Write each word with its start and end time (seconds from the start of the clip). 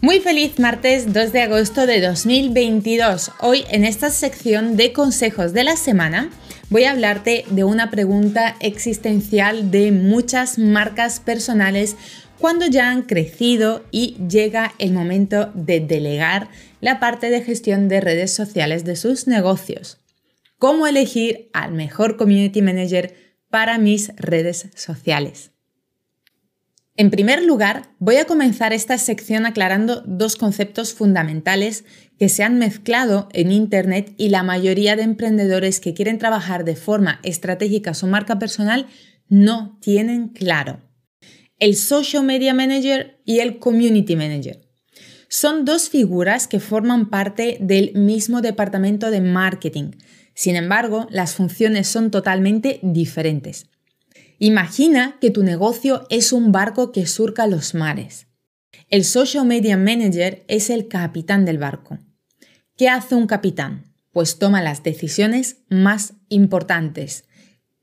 Muy 0.00 0.20
feliz 0.20 0.60
martes 0.60 1.12
2 1.12 1.32
de 1.32 1.40
agosto 1.40 1.84
de 1.84 2.00
2022. 2.00 3.32
Hoy 3.40 3.64
en 3.68 3.84
esta 3.84 4.10
sección 4.10 4.76
de 4.76 4.92
consejos 4.92 5.52
de 5.52 5.64
la 5.64 5.74
semana 5.74 6.30
voy 6.70 6.84
a 6.84 6.92
hablarte 6.92 7.44
de 7.50 7.64
una 7.64 7.90
pregunta 7.90 8.54
existencial 8.60 9.72
de 9.72 9.90
muchas 9.90 10.56
marcas 10.56 11.18
personales 11.18 11.96
cuando 12.38 12.66
ya 12.66 12.90
han 12.90 13.02
crecido 13.02 13.84
y 13.90 14.16
llega 14.28 14.72
el 14.78 14.92
momento 14.92 15.50
de 15.54 15.80
delegar 15.80 16.48
la 16.80 17.00
parte 17.00 17.28
de 17.28 17.42
gestión 17.42 17.88
de 17.88 18.00
redes 18.00 18.32
sociales 18.32 18.84
de 18.84 18.94
sus 18.94 19.26
negocios. 19.26 19.98
¿Cómo 20.58 20.86
elegir 20.86 21.50
al 21.52 21.72
mejor 21.72 22.16
community 22.16 22.62
manager 22.62 23.16
para 23.50 23.78
mis 23.78 24.14
redes 24.14 24.68
sociales? 24.76 25.50
En 26.98 27.10
primer 27.10 27.44
lugar, 27.44 27.84
voy 28.00 28.16
a 28.16 28.24
comenzar 28.24 28.72
esta 28.72 28.98
sección 28.98 29.46
aclarando 29.46 30.02
dos 30.04 30.34
conceptos 30.34 30.94
fundamentales 30.94 31.84
que 32.18 32.28
se 32.28 32.42
han 32.42 32.58
mezclado 32.58 33.28
en 33.32 33.52
Internet 33.52 34.14
y 34.16 34.30
la 34.30 34.42
mayoría 34.42 34.96
de 34.96 35.02
emprendedores 35.02 35.78
que 35.78 35.94
quieren 35.94 36.18
trabajar 36.18 36.64
de 36.64 36.74
forma 36.74 37.20
estratégica 37.22 37.94
su 37.94 38.08
marca 38.08 38.40
personal 38.40 38.88
no 39.28 39.78
tienen 39.80 40.30
claro. 40.30 40.80
El 41.60 41.76
Social 41.76 42.24
Media 42.24 42.52
Manager 42.52 43.20
y 43.24 43.38
el 43.38 43.60
Community 43.60 44.16
Manager. 44.16 44.60
Son 45.28 45.64
dos 45.64 45.90
figuras 45.90 46.48
que 46.48 46.58
forman 46.58 47.10
parte 47.10 47.58
del 47.60 47.92
mismo 47.94 48.40
departamento 48.40 49.12
de 49.12 49.20
marketing. 49.20 49.92
Sin 50.34 50.56
embargo, 50.56 51.06
las 51.10 51.36
funciones 51.36 51.86
son 51.86 52.10
totalmente 52.10 52.80
diferentes. 52.82 53.66
Imagina 54.40 55.16
que 55.20 55.30
tu 55.30 55.42
negocio 55.42 56.06
es 56.10 56.32
un 56.32 56.52
barco 56.52 56.92
que 56.92 57.06
surca 57.06 57.48
los 57.48 57.74
mares. 57.74 58.28
El 58.88 59.04
Social 59.04 59.44
Media 59.44 59.76
Manager 59.76 60.44
es 60.46 60.70
el 60.70 60.86
capitán 60.86 61.44
del 61.44 61.58
barco. 61.58 61.98
¿Qué 62.76 62.88
hace 62.88 63.16
un 63.16 63.26
capitán? 63.26 63.92
Pues 64.12 64.38
toma 64.38 64.62
las 64.62 64.84
decisiones 64.84 65.58
más 65.68 66.14
importantes, 66.28 67.24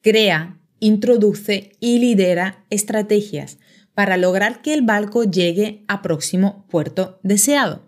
crea, 0.02 0.58
introduce 0.80 1.74
y 1.82 2.00
lidera 2.00 2.64
estrategias 2.70 3.58
para 3.94 4.16
lograr 4.16 4.62
que 4.62 4.74
el 4.74 4.82
barco 4.82 5.26
llegue 5.26 5.84
a 5.90 6.02
próximo 6.02 6.66
puerto 6.70 7.20
deseado. 7.24 7.84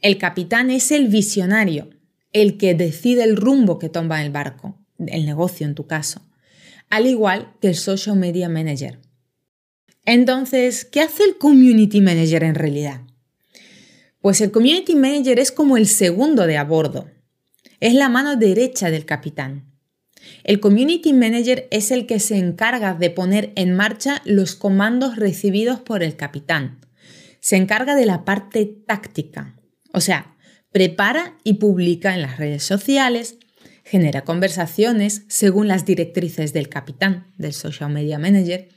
El 0.00 0.18
capitán 0.18 0.70
es 0.70 0.92
el 0.92 1.08
visionario, 1.08 1.90
el 2.32 2.56
que 2.56 2.74
decide 2.74 3.24
el 3.24 3.36
rumbo 3.36 3.78
que 3.78 3.88
toma 3.88 4.24
el 4.24 4.30
barco, 4.30 4.78
el 4.98 5.26
negocio 5.26 5.66
en 5.66 5.74
tu 5.74 5.86
caso, 5.86 6.20
al 6.94 7.06
igual 7.06 7.54
que 7.60 7.68
el 7.68 7.74
social 7.74 8.16
media 8.16 8.48
manager. 8.48 9.00
Entonces, 10.04 10.84
¿qué 10.84 11.00
hace 11.00 11.24
el 11.24 11.38
community 11.38 12.00
manager 12.00 12.44
en 12.44 12.54
realidad? 12.54 13.00
Pues 14.20 14.40
el 14.40 14.52
Community 14.52 14.94
Manager 14.94 15.38
es 15.38 15.52
como 15.52 15.76
el 15.76 15.86
segundo 15.86 16.46
de 16.46 16.56
a 16.56 16.64
bordo. 16.64 17.10
Es 17.78 17.92
la 17.92 18.08
mano 18.08 18.36
derecha 18.36 18.90
del 18.90 19.04
capitán. 19.04 19.70
El 20.44 20.60
Community 20.60 21.12
Manager 21.12 21.68
es 21.70 21.90
el 21.90 22.06
que 22.06 22.18
se 22.20 22.38
encarga 22.38 22.94
de 22.94 23.10
poner 23.10 23.52
en 23.54 23.74
marcha 23.74 24.22
los 24.24 24.54
comandos 24.54 25.16
recibidos 25.16 25.80
por 25.80 26.02
el 26.02 26.16
capitán. 26.16 26.80
Se 27.40 27.56
encarga 27.56 27.96
de 27.96 28.06
la 28.06 28.24
parte 28.24 28.64
táctica, 28.64 29.56
o 29.92 30.00
sea, 30.00 30.36
prepara 30.72 31.36
y 31.44 31.54
publica 31.54 32.14
en 32.14 32.22
las 32.22 32.38
redes 32.38 32.62
sociales, 32.62 33.36
genera 33.84 34.22
conversaciones 34.22 35.24
según 35.28 35.68
las 35.68 35.84
directrices 35.84 36.52
del 36.52 36.68
capitán, 36.68 37.26
del 37.36 37.52
Social 37.52 37.92
Media 37.92 38.18
Manager, 38.18 38.68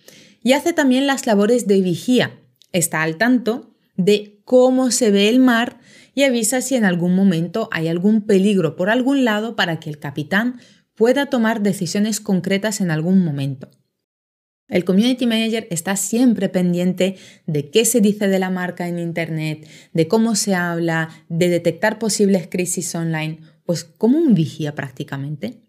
y 0.44 0.54
hace 0.54 0.74
también 0.74 1.08
las 1.08 1.26
labores 1.26 1.66
de 1.66 1.82
vigía. 1.82 2.40
Está 2.74 3.02
al 3.02 3.18
tanto 3.18 3.74
de 3.96 4.42
cómo 4.44 4.92
se 4.92 5.10
ve 5.10 5.30
el 5.30 5.40
mar 5.40 5.80
y 6.14 6.24
avisa 6.24 6.62
si 6.62 6.76
en 6.76 6.86
algún 6.86 7.16
momento 7.16 7.70
hay 7.72 7.88
algún 7.88 8.22
peligro 8.22 8.76
por 8.76 8.90
algún 8.90 9.26
lado 9.26 9.56
para 9.56 9.80
que 9.80 9.90
el 9.90 10.00
capitán 10.00 10.60
pueda 10.94 11.28
tomar 11.28 11.62
decisiones 11.62 12.20
concretas 12.20 12.82
en 12.82 12.92
algún 12.92 13.24
momento. 13.24 13.70
El 14.68 14.84
Community 14.84 15.26
Manager 15.26 15.68
está 15.72 15.96
siempre 15.96 16.50
pendiente 16.50 17.16
de 17.46 17.70
qué 17.70 17.86
se 17.86 18.02
dice 18.02 18.28
de 18.28 18.40
la 18.40 18.50
marca 18.50 18.88
en 18.88 19.00
Internet, 19.00 19.66
de 19.94 20.08
cómo 20.10 20.36
se 20.36 20.56
habla, 20.56 21.10
de 21.30 21.48
detectar 21.48 22.00
posibles 22.00 22.48
crisis 22.48 22.94
online, 22.94 23.40
pues 23.68 23.84
como 23.84 24.18
un 24.18 24.34
vigía 24.34 24.74
prácticamente. 24.74 25.62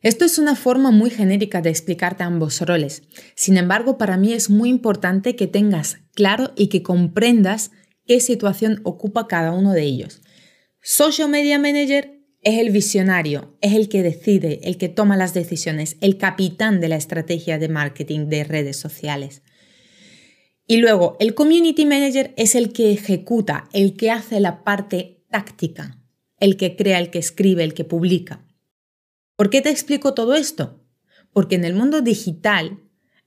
Esto 0.00 0.24
es 0.24 0.38
una 0.38 0.54
forma 0.54 0.90
muy 0.92 1.10
genérica 1.10 1.60
de 1.60 1.70
explicarte 1.70 2.22
ambos 2.22 2.60
roles. 2.60 3.02
Sin 3.34 3.56
embargo, 3.56 3.98
para 3.98 4.16
mí 4.16 4.32
es 4.32 4.50
muy 4.50 4.68
importante 4.68 5.34
que 5.34 5.48
tengas 5.48 5.98
claro 6.14 6.52
y 6.56 6.68
que 6.68 6.82
comprendas 6.82 7.72
qué 8.06 8.20
situación 8.20 8.80
ocupa 8.84 9.26
cada 9.26 9.52
uno 9.52 9.72
de 9.72 9.82
ellos. 9.82 10.22
Social 10.80 11.28
Media 11.28 11.58
Manager 11.58 12.20
es 12.42 12.60
el 12.60 12.70
visionario, 12.70 13.56
es 13.60 13.72
el 13.72 13.88
que 13.88 14.02
decide, 14.02 14.60
el 14.62 14.76
que 14.76 14.90
toma 14.90 15.16
las 15.16 15.34
decisiones, 15.34 15.96
el 16.00 16.18
capitán 16.18 16.80
de 16.80 16.88
la 16.88 16.96
estrategia 16.96 17.58
de 17.58 17.68
marketing 17.68 18.28
de 18.28 18.44
redes 18.44 18.76
sociales. 18.76 19.42
Y 20.68 20.76
luego, 20.76 21.16
el 21.18 21.34
Community 21.34 21.84
Manager 21.84 22.32
es 22.36 22.54
el 22.54 22.72
que 22.72 22.92
ejecuta, 22.92 23.68
el 23.72 23.96
que 23.96 24.10
hace 24.12 24.38
la 24.38 24.62
parte 24.62 25.24
táctica, 25.30 26.03
el 26.38 26.56
que 26.56 26.76
crea, 26.76 26.98
el 26.98 27.10
que 27.10 27.18
escribe, 27.18 27.64
el 27.64 27.74
que 27.74 27.84
publica. 27.84 28.44
¿Por 29.36 29.50
qué 29.50 29.60
te 29.60 29.70
explico 29.70 30.14
todo 30.14 30.34
esto? 30.34 30.80
Porque 31.32 31.56
en 31.56 31.64
el 31.64 31.74
mundo 31.74 32.00
digital, 32.02 32.80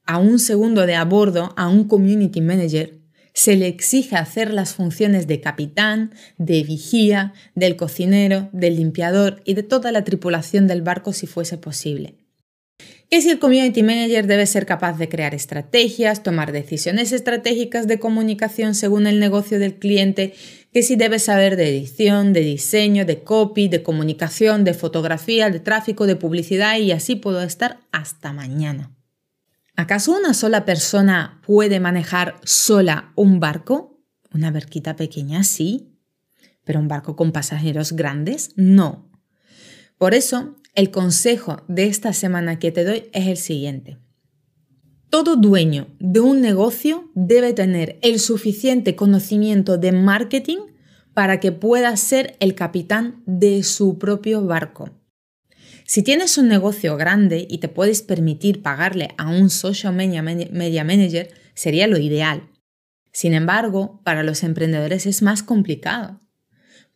a 0.06 0.20
un 0.20 0.40
segundo 0.40 0.86
de 0.86 0.96
a 0.96 1.04
bordo, 1.04 1.54
a 1.58 1.68
un 1.68 1.88
community 1.88 2.42
manager, 2.42 2.98
se 3.34 3.56
le 3.56 3.68
exige 3.68 4.16
hacer 4.16 4.52
las 4.52 4.74
funciones 4.74 5.28
de 5.28 5.42
capitán, 5.42 6.12
de 6.40 6.64
vigía, 6.64 7.34
del 7.54 7.76
cocinero, 7.76 8.50
del 8.52 8.78
limpiador 8.78 9.42
y 9.46 9.54
de 9.54 9.62
toda 9.62 9.92
la 9.92 10.04
tripulación 10.04 10.66
del 10.66 10.82
barco 10.82 11.14
si 11.14 11.28
fuese 11.28 11.60
posible. 11.60 12.16
Que 13.12 13.22
si 13.22 13.30
el 13.30 13.38
community 13.38 13.84
manager 13.84 14.26
debe 14.26 14.48
ser 14.48 14.66
capaz 14.66 14.98
de 14.98 15.08
crear 15.08 15.36
estrategias, 15.36 16.24
tomar 16.24 16.52
decisiones 16.52 17.12
estratégicas 17.12 17.88
de 17.88 18.00
comunicación 18.00 18.74
según 18.74 19.06
el 19.06 19.20
negocio 19.20 19.60
del 19.60 19.76
cliente 19.76 20.34
que 20.72 20.84
si 20.84 20.96
debes 20.96 21.24
saber 21.24 21.56
de 21.56 21.70
edición, 21.70 22.34
de 22.34 22.42
diseño, 22.42 23.06
de 23.06 23.24
copy, 23.24 23.68
de 23.68 23.84
comunicación, 23.84 24.64
de 24.64 24.74
fotografía, 24.74 25.50
de 25.50 25.60
tráfico, 25.60 26.06
de 26.06 26.16
publicidad 26.16 26.78
y 26.78 26.92
así 26.92 27.16
puedo 27.16 27.42
estar 27.42 27.80
hasta 27.92 28.34
mañana. 28.34 28.94
¿Acaso 29.76 30.18
una 30.18 30.34
sola 30.34 30.66
persona 30.66 31.40
puede 31.46 31.80
manejar 31.80 32.40
sola 32.44 33.12
un 33.16 33.40
barco? 33.40 34.00
Una 34.34 34.52
barquita 34.52 34.96
pequeña, 34.96 35.44
sí. 35.44 35.94
¿Pero 36.64 36.80
un 36.80 36.88
barco 36.88 37.16
con 37.16 37.32
pasajeros 37.32 37.94
grandes? 37.94 38.50
No. 38.56 39.10
Por 39.98 40.14
eso, 40.14 40.58
el 40.74 40.92
consejo 40.92 41.64
de 41.68 41.86
esta 41.86 42.12
semana 42.14 42.60
que 42.60 42.72
te 42.72 42.84
doy 42.84 43.10
es 43.14 43.28
el 43.28 43.38
siguiente. 43.38 43.98
Todo 45.10 45.38
dueño 45.38 45.88
de 46.00 46.20
un 46.20 46.42
negocio 46.42 47.10
debe 47.16 47.54
tener 47.54 47.98
el 48.02 48.20
suficiente 48.20 48.96
conocimiento 48.96 49.78
de 49.78 49.94
marketing 49.94 50.58
para 51.14 51.40
que 51.40 51.54
pueda 51.54 51.96
ser 51.96 52.36
el 52.42 52.56
capitán 52.56 53.24
de 53.26 53.64
su 53.64 53.98
propio 53.98 54.46
barco. 54.46 54.90
Si 55.86 56.04
tienes 56.04 56.38
un 56.38 56.50
negocio 56.50 56.98
grande 56.98 57.48
y 57.50 57.60
te 57.60 57.70
puedes 57.70 58.02
permitir 58.02 58.62
pagarle 58.62 59.10
a 59.18 59.30
un 59.30 59.50
social 59.50 59.96
media, 59.96 60.22
manager, 60.22 61.30
sería 61.54 61.88
lo 61.88 61.98
ideal. 61.98 62.50
Sin 63.14 63.34
embargo, 63.34 64.02
para 64.04 64.24
los 64.24 64.44
emprendedores 64.44 65.06
es 65.06 65.22
más 65.22 65.42
complicado. 65.42 66.20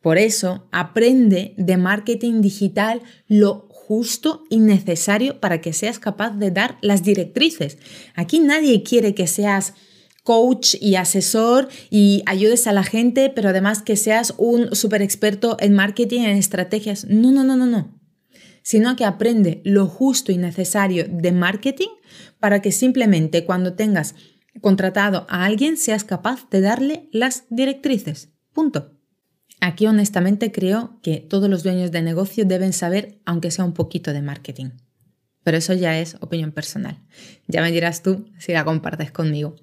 Por 0.01 0.18
eso, 0.18 0.68
aprende 0.71 1.53
de 1.57 1.77
marketing 1.77 2.42
digital 2.42 3.01
lo 3.27 3.68
justo 3.69 4.44
y 4.50 4.59
necesario 4.59 5.39
para 5.39 5.62
que 5.62 5.74
seas 5.74 6.00
capaz 6.00 6.31
de 6.31 6.50
dar 6.50 6.77
las 6.81 7.03
directrices. 7.03 7.77
Aquí 8.15 8.39
nadie 8.39 8.83
quiere 8.83 9.13
que 9.13 9.27
seas 9.27 9.74
coach 10.24 10.75
y 10.80 10.95
asesor 10.95 11.68
y 11.89 12.24
ayudes 12.25 12.68
a 12.68 12.74
la 12.74 12.83
gente, 12.83 13.30
pero 13.30 13.50
además 13.50 13.81
que 13.81 13.95
seas 13.95 14.33
un 14.38 14.75
super 14.75 15.01
experto 15.01 15.57
en 15.59 15.74
marketing, 15.74 16.21
en 16.21 16.38
estrategias. 16.38 17.06
No, 17.06 17.31
no, 17.31 17.44
no, 17.44 17.56
no, 17.56 17.65
no. 17.65 18.00
Sino 18.63 18.95
que 18.95 19.06
aprende 19.06 19.62
lo 19.65 19.88
justo 19.88 20.31
y 20.31 20.38
necesario 20.38 21.06
de 21.09 21.31
marketing 21.31 21.89
para 22.39 22.62
que 22.62 22.71
simplemente 22.71 23.45
cuando 23.45 23.74
tengas 23.74 24.15
contratado 24.62 25.25
a 25.30 25.45
alguien 25.45 25.77
seas 25.77 26.03
capaz 26.03 26.50
de 26.50 26.62
darle 26.62 27.09
las 27.12 27.45
directrices. 27.50 28.30
Punto. 28.53 29.00
Aquí 29.63 29.86
honestamente 29.86 30.52
creo 30.52 31.00
que 31.04 31.18
todos 31.18 31.48
los 31.48 31.62
dueños 31.62 31.92
de 31.92 32.02
negocio 32.02 32.46
deben 32.46 32.74
saber, 32.74 33.22
aunque 33.25 33.52
sea 33.52 33.63
un 33.63 33.74
poquito 33.74 34.12
de 34.12 34.24
marketing. 34.24 34.72
Pero 35.44 35.58
eso 35.58 35.74
ya 35.74 36.00
es 36.00 36.18
opinión 36.19 36.52
personal. 36.52 37.00
Ya 37.48 37.62
me 37.62 37.72
dirás 37.72 38.02
tú 38.02 38.25
si 38.40 38.54
la 38.54 38.66
compartes 38.66 39.12
conmigo. 39.12 39.56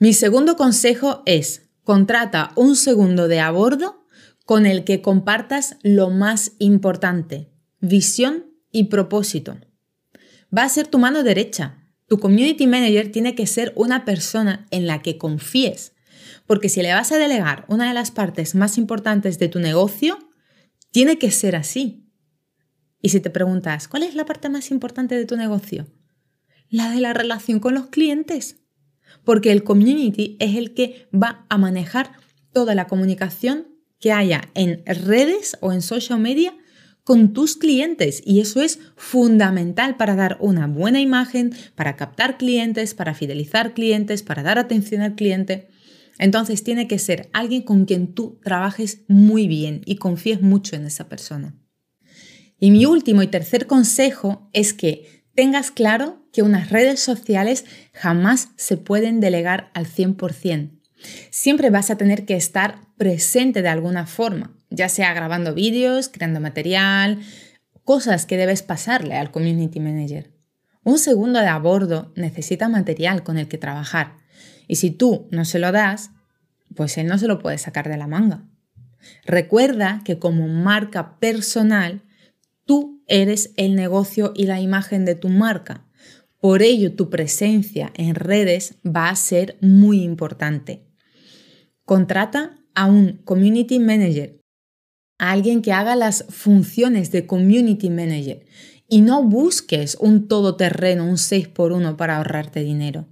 Mi 0.00 0.12
segundo 0.12 0.56
consejo 0.56 1.22
es, 1.24 1.70
contrata 1.84 2.50
un 2.56 2.74
segundo 2.74 3.28
de 3.28 3.38
a 3.38 3.52
bordo 3.52 4.04
con 4.44 4.66
el 4.66 4.82
que 4.82 5.02
compartas 5.02 5.76
lo 5.82 6.10
más 6.10 6.52
importante, 6.58 7.48
visión 7.80 8.46
y 8.72 8.84
propósito. 8.84 9.56
Va 10.56 10.64
a 10.64 10.68
ser 10.68 10.88
tu 10.88 10.98
mano 10.98 11.22
derecha. 11.22 11.84
Tu 12.08 12.18
community 12.18 12.66
manager 12.66 13.12
tiene 13.12 13.36
que 13.36 13.46
ser 13.46 13.72
una 13.76 14.04
persona 14.04 14.66
en 14.70 14.86
la 14.88 15.00
que 15.00 15.16
confíes, 15.16 15.92
porque 16.46 16.68
si 16.68 16.82
le 16.82 16.92
vas 16.92 17.12
a 17.12 17.18
delegar 17.18 17.64
una 17.68 17.88
de 17.88 17.94
las 17.94 18.10
partes 18.10 18.54
más 18.54 18.78
importantes 18.78 19.38
de 19.38 19.48
tu 19.48 19.60
negocio, 19.60 20.18
tiene 20.90 21.18
que 21.18 21.30
ser 21.30 21.56
así. 21.56 22.08
Y 23.00 23.10
si 23.10 23.20
te 23.20 23.30
preguntas, 23.30 23.88
¿cuál 23.88 24.02
es 24.02 24.14
la 24.14 24.24
parte 24.24 24.48
más 24.48 24.70
importante 24.70 25.14
de 25.14 25.24
tu 25.24 25.36
negocio? 25.36 25.86
La 26.68 26.90
de 26.90 27.00
la 27.00 27.12
relación 27.12 27.60
con 27.60 27.74
los 27.74 27.86
clientes. 27.86 28.56
Porque 29.24 29.52
el 29.52 29.64
community 29.64 30.36
es 30.40 30.56
el 30.56 30.74
que 30.74 31.08
va 31.14 31.46
a 31.48 31.58
manejar 31.58 32.12
toda 32.52 32.74
la 32.74 32.86
comunicación 32.86 33.68
que 34.00 34.12
haya 34.12 34.50
en 34.54 34.84
redes 34.86 35.56
o 35.60 35.72
en 35.72 35.82
social 35.82 36.20
media 36.20 36.54
con 37.08 37.32
tus 37.32 37.56
clientes 37.56 38.22
y 38.22 38.40
eso 38.40 38.60
es 38.60 38.80
fundamental 38.96 39.96
para 39.96 40.14
dar 40.14 40.36
una 40.40 40.66
buena 40.66 41.00
imagen, 41.00 41.54
para 41.74 41.96
captar 41.96 42.36
clientes, 42.36 42.92
para 42.92 43.14
fidelizar 43.14 43.72
clientes, 43.72 44.22
para 44.22 44.42
dar 44.42 44.58
atención 44.58 45.00
al 45.00 45.14
cliente. 45.14 45.68
Entonces 46.18 46.64
tiene 46.64 46.88
que 46.88 46.98
ser 46.98 47.30
alguien 47.32 47.62
con 47.62 47.84
quien 47.84 48.14
tú 48.14 48.40
trabajes 48.42 49.04
muy 49.08 49.46
bien 49.46 49.82
y 49.84 49.96
confíes 49.96 50.42
mucho 50.42 50.76
en 50.76 50.86
esa 50.86 51.08
persona. 51.08 51.56
Y 52.58 52.70
mi 52.70 52.86
último 52.86 53.22
y 53.22 53.28
tercer 53.28 53.66
consejo 53.66 54.50
es 54.52 54.72
que 54.72 55.24
tengas 55.34 55.70
claro 55.70 56.26
que 56.32 56.42
unas 56.42 56.70
redes 56.70 57.00
sociales 57.00 57.64
jamás 57.92 58.48
se 58.56 58.76
pueden 58.76 59.20
delegar 59.20 59.70
al 59.74 59.86
100%. 59.86 60.80
Siempre 61.30 61.70
vas 61.70 61.90
a 61.90 61.96
tener 61.96 62.24
que 62.24 62.34
estar 62.34 62.80
presente 62.96 63.62
de 63.62 63.68
alguna 63.68 64.06
forma, 64.06 64.56
ya 64.70 64.88
sea 64.88 65.14
grabando 65.14 65.54
vídeos, 65.54 66.08
creando 66.08 66.40
material, 66.40 67.20
cosas 67.84 68.26
que 68.26 68.36
debes 68.36 68.62
pasarle 68.62 69.14
al 69.14 69.30
community 69.30 69.78
manager. 69.78 70.32
Un 70.82 70.98
segundo 70.98 71.38
de 71.38 71.46
a 71.46 71.58
bordo 71.58 72.12
necesita 72.16 72.68
material 72.68 73.22
con 73.22 73.38
el 73.38 73.46
que 73.46 73.58
trabajar 73.58 74.16
y 74.68 74.76
si 74.76 74.92
tú 74.92 75.26
no 75.32 75.44
se 75.44 75.58
lo 75.58 75.72
das, 75.72 76.12
pues 76.76 76.96
él 76.98 77.08
no 77.08 77.18
se 77.18 77.26
lo 77.26 77.40
puede 77.40 77.58
sacar 77.58 77.88
de 77.88 77.96
la 77.96 78.06
manga. 78.06 78.44
Recuerda 79.24 80.02
que 80.04 80.18
como 80.18 80.46
marca 80.46 81.18
personal 81.18 82.02
Tú 82.68 83.02
eres 83.06 83.54
el 83.56 83.76
negocio 83.76 84.34
y 84.36 84.44
la 84.44 84.60
imagen 84.60 85.06
de 85.06 85.14
tu 85.14 85.30
marca. 85.30 85.86
Por 86.38 86.60
ello, 86.60 86.94
tu 86.94 87.08
presencia 87.08 87.90
en 87.94 88.14
redes 88.14 88.74
va 88.86 89.08
a 89.08 89.16
ser 89.16 89.56
muy 89.62 90.02
importante. 90.02 90.84
Contrata 91.86 92.58
a 92.74 92.84
un 92.84 93.22
community 93.24 93.78
manager, 93.78 94.38
a 95.18 95.30
alguien 95.32 95.62
que 95.62 95.72
haga 95.72 95.96
las 95.96 96.26
funciones 96.28 97.10
de 97.10 97.26
community 97.26 97.88
manager 97.88 98.44
y 98.86 99.00
no 99.00 99.22
busques 99.22 99.96
un 99.98 100.28
todoterreno, 100.28 101.06
un 101.06 101.16
6x1 101.16 101.96
para 101.96 102.18
ahorrarte 102.18 102.60
dinero. 102.60 103.08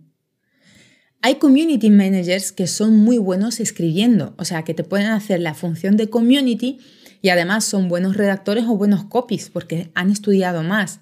Hay 1.26 1.40
community 1.40 1.90
managers 1.90 2.52
que 2.52 2.68
son 2.68 2.98
muy 2.98 3.18
buenos 3.18 3.58
escribiendo, 3.58 4.36
o 4.38 4.44
sea, 4.44 4.62
que 4.62 4.74
te 4.74 4.84
pueden 4.84 5.08
hacer 5.08 5.40
la 5.40 5.54
función 5.54 5.96
de 5.96 6.08
community 6.08 6.78
y 7.20 7.30
además 7.30 7.64
son 7.64 7.88
buenos 7.88 8.16
redactores 8.16 8.62
o 8.66 8.76
buenos 8.76 9.06
copies 9.06 9.50
porque 9.50 9.90
han 9.96 10.12
estudiado 10.12 10.62
más. 10.62 11.00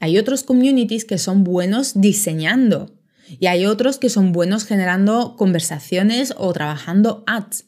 Hay 0.00 0.18
otros 0.18 0.42
communities 0.42 1.06
que 1.06 1.16
son 1.16 1.44
buenos 1.44 1.98
diseñando 1.98 2.94
y 3.40 3.46
hay 3.46 3.64
otros 3.64 3.96
que 3.96 4.10
son 4.10 4.32
buenos 4.32 4.66
generando 4.66 5.34
conversaciones 5.38 6.34
o 6.36 6.52
trabajando 6.52 7.24
ads. 7.26 7.64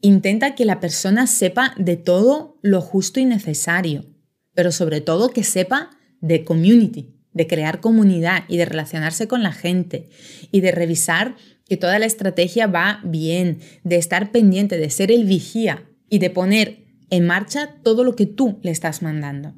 Intenta 0.00 0.54
que 0.54 0.64
la 0.64 0.80
persona 0.80 1.26
sepa 1.26 1.74
de 1.76 1.98
todo 1.98 2.58
lo 2.62 2.80
justo 2.80 3.20
y 3.20 3.26
necesario, 3.26 4.06
pero 4.54 4.72
sobre 4.72 5.02
todo 5.02 5.28
que 5.28 5.44
sepa 5.44 5.90
de 6.22 6.46
community, 6.46 7.19
de 7.32 7.46
crear 7.46 7.80
comunidad 7.80 8.44
y 8.48 8.56
de 8.56 8.64
relacionarse 8.64 9.28
con 9.28 9.42
la 9.42 9.52
gente 9.52 10.08
y 10.50 10.60
de 10.60 10.72
revisar 10.72 11.36
que 11.68 11.76
toda 11.76 11.98
la 11.98 12.06
estrategia 12.06 12.66
va 12.66 13.00
bien, 13.04 13.60
de 13.84 13.96
estar 13.96 14.32
pendiente, 14.32 14.76
de 14.76 14.90
ser 14.90 15.12
el 15.12 15.24
vigía 15.24 15.88
y 16.08 16.18
de 16.18 16.30
poner 16.30 16.84
en 17.10 17.26
marcha 17.26 17.76
todo 17.82 18.04
lo 18.04 18.16
que 18.16 18.26
tú 18.26 18.58
le 18.62 18.70
estás 18.70 19.02
mandando. 19.02 19.54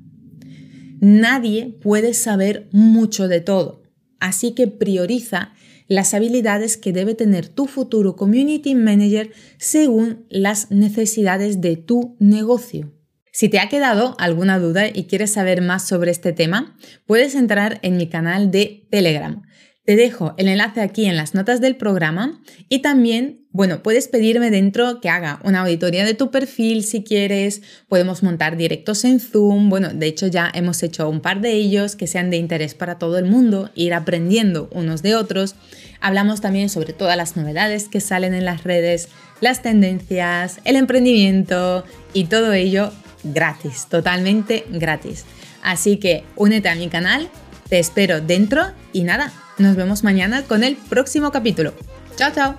Nadie 1.00 1.74
puede 1.80 2.14
saber 2.14 2.69
mucho 2.70 3.28
de 3.28 3.40
todo, 3.40 3.82
así 4.20 4.52
que 4.52 4.68
prioriza 4.68 5.52
las 5.88 6.14
habilidades 6.14 6.76
que 6.76 6.92
debe 6.92 7.14
tener 7.14 7.48
tu 7.48 7.66
futuro 7.66 8.16
community 8.16 8.75
manager 8.75 9.32
según 9.58 10.25
las 10.28 10.70
necesidades 10.70 11.60
de 11.60 11.76
tu 11.76 12.16
negocio. 12.18 12.92
Si 13.34 13.49
te 13.49 13.61
ha 13.61 13.70
quedado 13.70 14.14
alguna 14.19 14.58
duda 14.58 14.88
y 14.88 15.05
quieres 15.05 15.32
saber 15.32 15.62
más 15.62 15.88
sobre 15.88 16.11
este 16.11 16.34
tema, 16.34 16.76
puedes 17.06 17.34
entrar 17.34 17.79
en 17.81 17.96
mi 17.96 18.06
canal 18.06 18.50
de 18.50 18.87
Telegram. 18.90 19.43
Te 19.87 19.96
dejo 19.96 20.34
el 20.37 20.49
enlace 20.49 20.82
aquí 20.82 21.06
en 21.06 21.17
las 21.17 21.34
notas 21.34 21.61
del 21.62 21.76
programa 21.76 22.40
y 22.69 22.81
también, 22.82 23.46
bueno, 23.50 23.82
puedes 23.82 24.06
pedirme 24.06 24.50
dentro 24.50 25.00
que 25.00 25.08
haga 25.08 25.40
una 25.44 25.62
auditoría 25.62 26.05
de 26.05 26.12
tu 26.12 26.31
perfil 26.31 26.84
si 26.84 27.02
quieres, 27.02 27.62
podemos 27.88 28.23
montar 28.23 28.58
directos 28.58 29.05
en 29.05 29.19
Zoom, 29.19 29.70
bueno, 29.70 29.88
de 29.88 30.06
hecho 30.06 30.26
ya 30.26 30.50
hemos 30.55 30.82
hecho 30.82 31.08
un 31.08 31.20
par 31.20 31.40
de 31.40 31.52
ellos 31.52 31.96
que 31.96 32.06
sean 32.06 32.31
de 32.31 32.37
interés 32.37 32.75
para 32.75 32.99
todo 32.99 33.19
el 33.19 33.25
mundo, 33.25 33.70
ir 33.75 33.94
aprendiendo 33.94 34.69
unos 34.73 35.02
de 35.02 35.17
otros. 35.17 35.56
Hablamos 36.00 36.43
también 36.43 36.69
sobre 36.69 36.93
todas 36.93 37.17
las 37.17 37.37
novedades 37.37 37.88
que 37.88 38.00
salen 38.00 38.35
en 38.35 38.44
las 38.44 38.62
redes, 38.62 39.08
las 39.40 39.62
tendencias, 39.62 40.61
el 40.64 40.76
emprendimiento 40.76 41.85
y 42.12 42.26
todo 42.26 42.52
ello 42.52 42.93
gratis, 43.24 43.86
totalmente 43.86 44.64
gratis. 44.70 45.24
Así 45.62 45.98
que 45.98 46.24
únete 46.36 46.69
a 46.69 46.74
mi 46.74 46.88
canal, 46.88 47.28
te 47.69 47.78
espero 47.78 48.20
dentro 48.20 48.62
y 48.92 49.04
nada, 49.04 49.32
nos 49.58 49.76
vemos 49.76 50.02
mañana 50.04 50.42
con 50.42 50.64
el 50.64 50.76
próximo 50.76 51.30
capítulo. 51.30 51.74
Chao, 52.16 52.32
chao. 52.32 52.56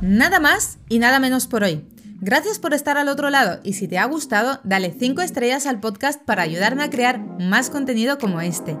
Nada 0.00 0.40
más 0.40 0.78
y 0.88 0.98
nada 0.98 1.18
menos 1.18 1.46
por 1.46 1.64
hoy. 1.64 1.84
Gracias 2.22 2.58
por 2.58 2.74
estar 2.74 2.98
al 2.98 3.08
otro 3.08 3.30
lado 3.30 3.60
y 3.64 3.72
si 3.72 3.88
te 3.88 3.96
ha 3.96 4.04
gustado, 4.04 4.60
dale 4.62 4.94
5 4.98 5.22
estrellas 5.22 5.66
al 5.66 5.80
podcast 5.80 6.20
para 6.22 6.42
ayudarme 6.42 6.84
a 6.84 6.90
crear 6.90 7.18
más 7.18 7.70
contenido 7.70 8.18
como 8.18 8.42
este. 8.42 8.76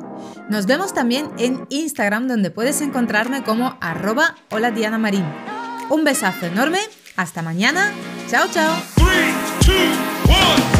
Nos 0.50 0.66
vemos 0.66 0.92
también 0.92 1.30
en 1.38 1.66
Instagram 1.70 2.28
donde 2.28 2.50
puedes 2.50 2.82
encontrarme 2.82 3.42
como 3.42 3.78
arroba 3.80 4.36
hola 4.50 4.70
Diana 4.72 4.98
Marín. 4.98 5.24
Un 5.88 6.04
besazo 6.04 6.46
enorme, 6.46 6.80
hasta 7.16 7.40
mañana, 7.40 7.92
chao 8.28 8.46
chao. 8.52 8.76
Oh. 10.52 10.79